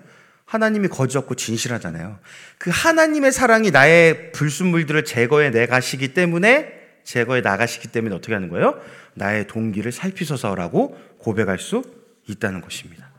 [0.45, 2.19] 하나님이 거짓 없고 진실하잖아요.
[2.57, 8.79] 그 하나님의 사랑이 나의 불순물들을 제거해 내 가시기 때문에 제거해 나가시기 때문에 어떻게 하는 거예요?
[9.13, 11.83] 나의 동기를 살피소서라고 고백할 수
[12.27, 13.09] 있다는 것입니다.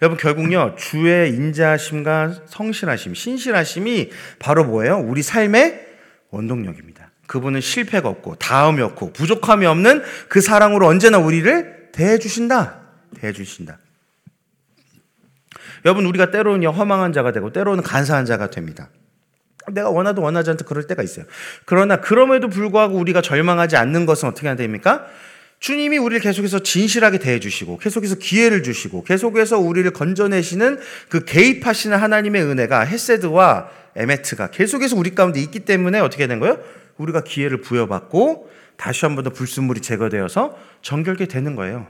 [0.00, 4.98] 여러분 결국요 주의 인자하심과 성실하심, 신실하심이 바로 뭐예요?
[4.98, 5.86] 우리 삶의
[6.30, 7.10] 원동력입니다.
[7.26, 12.80] 그분은 실패가 없고 다음이 없고 부족함이 없는 그 사랑으로 언제나 우리를 대해 주신다.
[13.20, 13.78] 대해 주신다.
[15.84, 18.88] 여러분 우리가 때로는 허망한 자가 되고 때로는 간사한 자가 됩니다.
[19.72, 21.24] 내가 원하도 원하지 않도 그럴 때가 있어요.
[21.64, 25.06] 그러나 그럼에도 불구하고 우리가 절망하지 않는 것은 어떻게 해야 됩니까?
[25.60, 30.78] 주님이 우리를 계속해서 진실하게 대해주시고, 계속해서 기회를 주시고, 계속해서 우리를 건져내시는
[31.08, 36.60] 그 개입하시는 하나님의 은혜가 헤세드와 에메트가 계속해서 우리 가운데 있기 때문에 어떻게 된 거예요?
[36.98, 41.88] 우리가 기회를 부여받고 다시 한 번 더 불순물이 제거되어서 정결게 되는 거예요.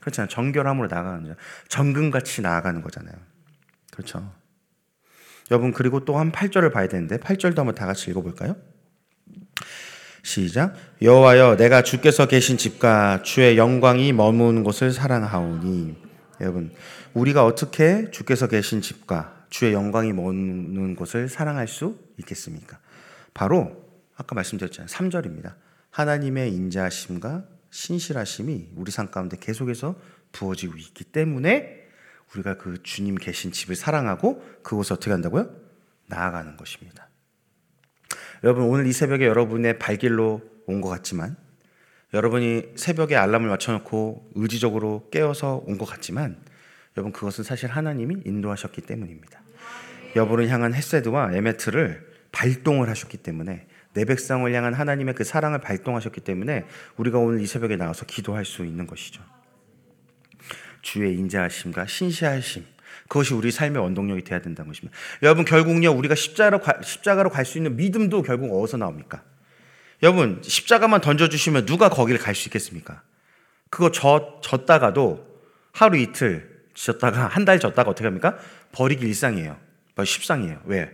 [0.00, 0.28] 그렇잖아요.
[0.28, 1.34] 정결함으로 나아가는 거죠.
[1.68, 3.14] 정금같이 나아가는 거잖아요.
[3.90, 4.30] 그렇죠.
[5.50, 8.56] 여러분 그리고 또 한 8절을 봐야 되는데 8절도 한번 다 같이 읽어볼까요?
[10.22, 15.96] 시작 여호와여 내가 주께서 계신 집과 주의 영광이 머무는 곳을 사랑하오니
[16.40, 16.72] 여러분
[17.14, 22.78] 우리가 어떻게 주께서 계신 집과 주의 영광이 머무는 곳을 사랑할 수 있겠습니까?
[23.32, 24.88] 바로 아까 말씀드렸잖아요.
[24.88, 25.54] 3절입니다.
[25.90, 29.94] 하나님의 인자하심과 신실하심이 우리 삶 가운데 계속해서
[30.32, 31.87] 부어지고 있기 때문에
[32.34, 35.50] 우리가 그 주님 계신 집을 사랑하고 그곳을 어떻게 한다고요?
[36.06, 37.08] 나아가는 것입니다.
[38.44, 41.36] 여러분 오늘 이 새벽에 여러분의 발길로 온 것 같지만
[42.14, 46.36] 여러분이 새벽에 알람을 맞춰놓고 의지적으로 깨어서 온 것 같지만
[46.96, 49.40] 여러분 그것은 사실 하나님이 인도하셨기 때문입니다.
[50.16, 56.66] 여러분을 향한 헤세드와 에메트를 발동을 하셨기 때문에 내 백성을 향한 하나님의 그 사랑을 발동하셨기 때문에
[56.96, 59.22] 우리가 오늘 이 새벽에 나와서 기도할 수 있는 것이죠.
[60.82, 62.64] 주의 인자하심과 신시하심
[63.08, 64.96] 그것이 우리 삶의 원동력이 되어야 된다는 것입니다.
[65.22, 69.22] 여러분 결국요 우리가 십자가로 십자가로 갈 수 있는 믿음도 결국 어디서 나옵니까?
[70.02, 73.02] 여러분 십자가만 던져 주시면 누가 거기를 갈 수 있겠습니까?
[73.70, 75.26] 그거 졌, 졌다가도
[75.72, 78.38] 하루 이틀 졌다가 한 달 졌다가 어떻게 합니까?
[78.72, 79.56] 버리기 일상이에요.
[79.94, 80.60] 뭐 십상이에요.
[80.66, 80.92] 왜?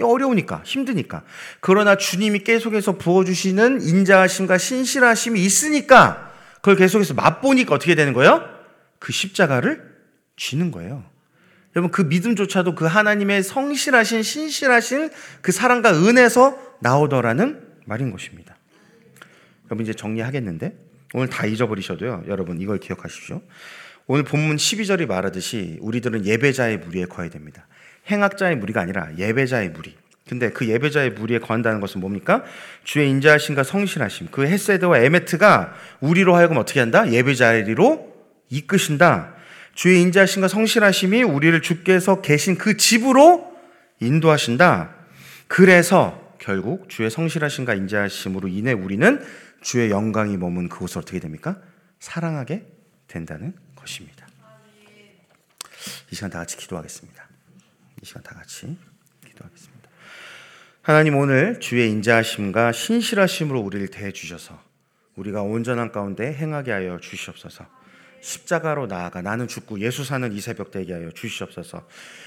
[0.00, 1.22] 어려우니까, 힘드니까.
[1.60, 8.51] 그러나 주님이 계속해서 부어주시는 인자하심과 신실하심이 있으니까 그걸 계속해서 맛보니까 어떻게 되는 거예요?
[9.02, 9.82] 그 십자가를
[10.36, 11.04] 쥐는 거예요.
[11.74, 15.10] 여러분, 그 믿음조차도 그 하나님의 성실하신, 신실하신
[15.40, 18.56] 그 사랑과 은혜에서 나오더라는 말인 것입니다.
[19.66, 20.78] 여러분, 이제 정리하겠는데,
[21.14, 23.42] 오늘 다 잊어버리셔도요, 여러분, 이걸 기억하십시오.
[24.06, 27.66] 오늘 본문 12절이 말하듯이 우리들은 예배자의 무리에 거해야 됩니다.
[28.08, 29.96] 행악자의 무리가 아니라 예배자의 무리.
[30.28, 32.44] 근데 그 예배자의 무리에 거한다는 것은 뭡니까?
[32.84, 37.10] 주의 인자하심과 성실하심, 그 헤세드와 에메트가 우리로 하여금 어떻게 한다?
[37.10, 38.11] 예배자리로
[38.52, 39.34] 이끄신다.
[39.74, 43.56] 주의 인자하심과 성실하심이 우리를 주께서 계신 그 집으로
[44.00, 44.94] 인도하신다.
[45.48, 49.24] 그래서 결국 주의 성실하심과 인자하심으로 인해 우리는
[49.62, 51.56] 주의 영광이 머문 그곳을 어떻게 됩니까?
[52.00, 52.66] 사랑하게
[53.06, 54.26] 된다는 것입니다.
[56.10, 57.28] 이 시간 다 같이 기도하겠습니다.
[58.02, 58.76] 이 시간 다 같이
[59.26, 59.88] 기도하겠습니다.
[60.82, 64.60] 하나님 오늘 주의 인자하심과 신실하심으로 우리를 대해 주셔서
[65.14, 67.81] 우리가 온전한 가운데 행하게 하여 주시옵소서.
[68.22, 71.86] 십자가로 나아가 나는 죽고 예수 사는 이 새벽 되게 하여 주시옵소서.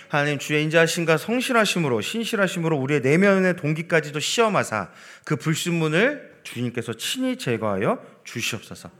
[0.09, 4.89] 하나님 주의 인자하심과 성실하심으로 신실하심으로 우리의 내면의 동기까지도 시험하사
[5.23, 8.91] 그 불순문을 주님께서 친히 제거하여 주시옵소서.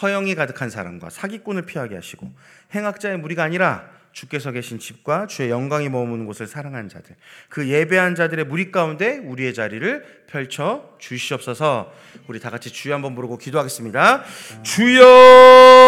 [0.00, 2.32] 허영이 가득한 사람과 사기꾼을 피하게 하시고
[2.74, 7.16] 행악자의 무리가 아니라 주께서 계신 집과 주의 영광이 머무는 곳을 사랑하는 자들,
[7.48, 11.92] 그 예배한 자들의 무리 가운데 우리의 자리를 펼쳐 주시옵소서.
[12.28, 14.22] 우리 다 같이 주여 한번 부르고 기도하겠습니다.
[14.62, 15.83] 주여!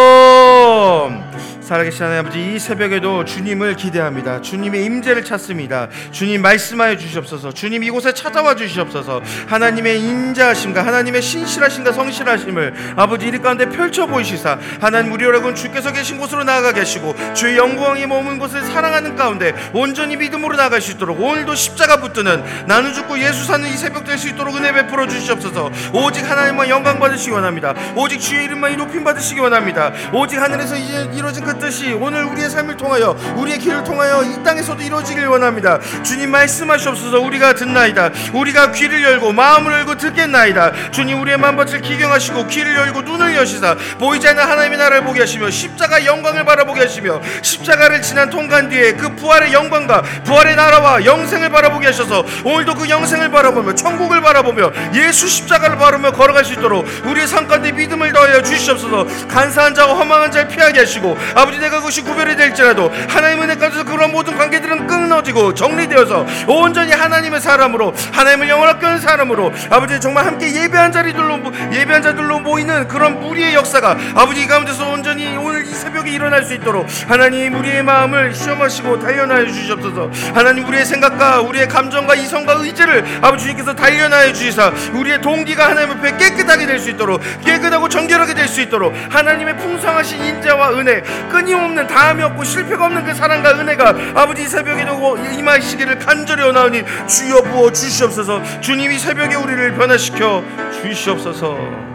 [1.60, 4.40] 살아계신 하나님 아버지 이 새벽에도 주님을 기대합니다.
[4.40, 5.88] 주님의 임재를 찾습니다.
[6.12, 7.50] 주님 말씀하여 주시옵소서.
[7.50, 9.20] 주님 이곳에 찾아와 주시옵소서.
[9.48, 16.18] 하나님의 인자하심과 하나님의 신실하심과 성실하심을 아버지 이리 가운데 펼쳐 보이시사 하나님 우리 여러분 주께서 계신
[16.18, 21.56] 곳으로 나아가 계시고 주의 영광이 머문 곳을 사랑하는 가운데 온전히 믿음으로 나아갈 수 있도록 오늘도
[21.56, 25.70] 십자가 붙드는 나누 죽고 예수 사는 이 새벽 될 수 있도록 은혜 베풀어 주시옵소서.
[25.92, 27.74] 오직 하나님만 영광 받으시기 원합니다.
[27.96, 29.92] 오직 주의 이름만 높임 받으시기 원합니다.
[30.12, 34.42] 오직 하늘 에서 이제 이루어진 그 뜻이 오늘 우리의 삶을 통하여 우리의 길을 통하여 이
[34.42, 35.78] 땅에서도 이루어지길 원합니다.
[36.02, 37.20] 주님 말씀하시옵소서.
[37.20, 38.10] 우리가 듣나이다.
[38.32, 40.90] 우리가 귀를 열고 마음을 열고 듣겠나이다.
[40.90, 46.04] 주님 우리의 만밭을 기경하시고 귀를 열고 눈을 여시사 보이지 않는 하나님의 나라를 보게 하시며 십자가
[46.04, 52.24] 영광을 바라보게 하시며 십자가를 지난 통관 뒤에 그 부활의 영광과 부활의 나라와 영생을 바라보게 하셔서
[52.42, 57.70] 오늘도 그 영생을 바라보며 천국을 바라보며 예수 십자가를 바라보며 걸어갈 수 있도록 우리의 삶 가운데
[57.70, 63.42] 믿음을 더하여 주시옵소서 간사한 자와 허망한 자를 피하게 하시고 아버지 내가 그것이 구별이 될지라도 하나님
[63.42, 70.00] 은혜 가운데서 그런 모든 관계들은 끊어지고 정리되어서 온전히 하나님의 사람으로 하나님을 영원하게 하는 사람으로 아버지
[70.00, 71.40] 정말 함께 예배한 자리들로
[71.72, 76.86] 예배한 자들로 모이는 그런 무리의 역사가 아버지 가운데서 온전히 오늘 이 새벽에 일어날 수 있도록
[77.06, 80.10] 하나님 우리의 마음을 시험하시고 단련하여 주시옵소서.
[80.34, 86.16] 하나님 우리의 생각과 우리의 감정과 이성과 의지를 아버지 주님께서 단련하여 주시사 우리의 동기가 하나님 앞에
[86.16, 92.22] 깨끗하게 될 수 있도록 깨끗하고 정결하게 될 수 있도록 하나님의 풍성하신 인자와 은혜 끊임없는 다함이
[92.22, 98.42] 없고 실패가 없는 그 사랑과 은혜가 아버지 이 새벽에도 임하시기를 간절히 원하오니 주여 부어 주시옵소서.
[98.60, 100.44] 주님이 새벽에 우리를 변화시켜
[100.82, 101.85] 주시옵소서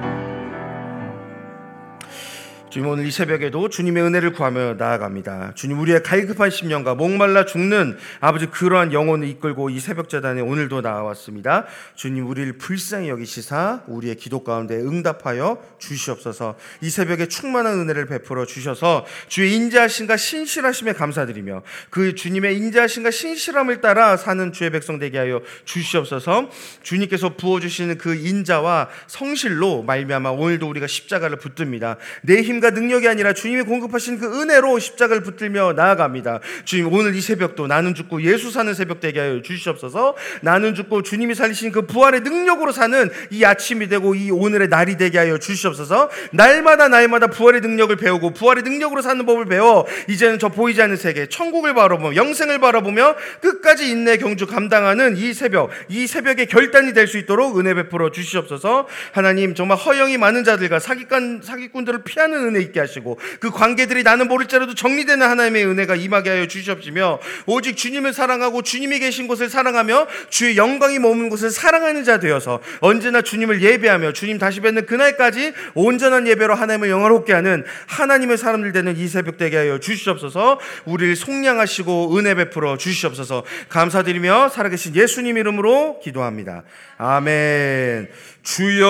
[2.72, 5.52] 주님 오늘 이 새벽에도 주님의 은혜를 구하며 나아갑니다.
[5.56, 11.66] 주님 우리의 갈급한 심령과 목말라 죽는 아버지 그러한 영혼을 이끌고 이 새벽 재단에 오늘도 나왔습니다.
[11.96, 16.56] 주님 우리를 불쌍히 여기시사 우리의 기도 가운데 응답하여 주시옵소서.
[16.80, 24.16] 이 새벽에 충만한 은혜를 베풀어 주셔서 주의 인자하심과 신실하심에 감사드리며 그 주님의 인자하심과 신실함을 따라
[24.16, 26.50] 사는 주의 백성 되게 하여 주시옵소서.
[26.84, 31.98] 주님께서 부어 주시는 그 인자와 성실로 말미암아 오늘도 우리가 십자가를 붙듭니다.
[32.22, 36.39] 내힘 힘과 능력이 아니라 주님이 공급하신 그 은혜로 십자가를 붙들며 나아갑니다.
[36.63, 40.15] 주님 오늘 이 새벽도 나는 죽고 예수 사는 새벽 되게 하여 주시옵소서.
[40.41, 45.17] 나는 죽고 주님이 살리신 그 부활의 능력으로 사는 이 아침이 되고 이 오늘의 날이 되게
[45.17, 46.10] 하여 주시옵소서.
[46.32, 51.28] 날마다 날마다 부활의 능력을 배우고 부활의 능력으로 사는 법을 배워 이제는 저 보이지 않는 세계
[51.28, 57.17] 천국을 바라보며 영생을 바라보며 끝까지 인내 경주 감당하는 이 새벽 이 새벽의 결단이 될 수
[57.17, 58.88] 있도록 은혜 베풀어 주시옵소서.
[59.12, 64.76] 하나님 정말 허영이 많은 자들과 사기꾼 사기꾼들을 피하는 은혜 있게 하시고 그 관계들이 나는 모를지라도
[64.76, 71.00] 정리되는 하나님의 은혜가 임하게 하여 주시옵시며 오직 주님을 사랑하고 주님이 계신 곳을 사랑하며 주의 영광이
[71.00, 76.90] 머문 곳을 사랑하는 자 되어서 언제나 주님을 예배하며 주님 다시 뵙는 그날까지 온전한 예배로 하나님을
[76.90, 83.44] 영화롭게 하는 하나님의 사람들 되는 이 새벽 되게 하여 주시옵소서 우리를 속량하시고 은혜 베풀어 주시옵소서
[83.70, 86.64] 감사드리며 살아계신 예수님 이름으로 기도합니다.
[86.98, 88.10] 아멘.
[88.44, 88.88] 주여,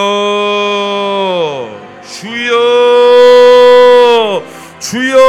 [2.04, 2.71] 주여.
[4.92, 5.21] 주여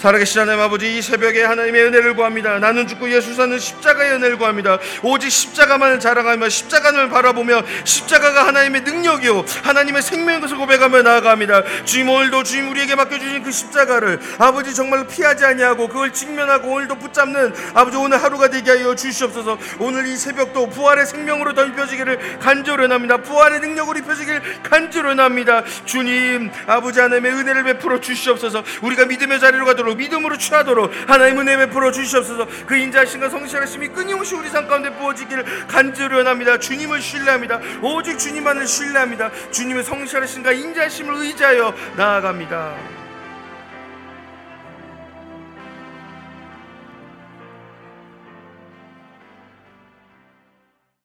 [0.00, 2.58] 살아계신 하나님 아버지 이 새벽에 하나님의 은혜를 구합니다.
[2.58, 4.78] 나는 죽고 예수 사는 십자가의 은혜를 구합니다.
[5.02, 11.84] 오직 십자가만을 자랑하며 십자가를 바라보며 십자가가 하나님의 능력이요 하나님의 생명인 것을 고백하며 나아갑니다.
[11.84, 17.52] 주님 오늘도 주님 우리에게 맡겨주신 그 십자가를 아버지 정말 피하지 아니하고 그걸 직면하고 오늘도 붙잡는
[17.74, 19.58] 아버지 오늘 하루가 되게 하여 주시옵소서.
[19.80, 23.18] 오늘 이 새벽도 부활의 생명으로 더 입혀지기를 간절원합니다.
[23.18, 25.64] 부활의 능력으로 입혀지기를 간절원합니다.
[25.84, 28.64] 주님 아버지 하나님의 은혜를 베풀어 주시옵소서.
[28.80, 32.46] 우리가 믿음의 자리로 가도록 믿음으로 취하도록 하나님 은혜 베풀어 주시옵소서.
[32.66, 36.58] 그 인자하심과 성실하심이 끊임없이 우리 삶 가운데 부어지기를 간절원합니다.
[36.58, 37.60] 주님을 신뢰합니다.
[37.82, 39.30] 오직 주님만을 신뢰합니다.
[39.50, 42.99] 주님의 성실하심과 인자하심을 의지하여 나아갑니다.